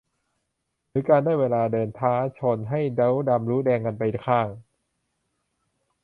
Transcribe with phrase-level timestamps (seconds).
[0.89, 4.47] หรือได้เวลาเดินหน้าท้าชนให้รู้ดำรู้แดงกันไปข้าง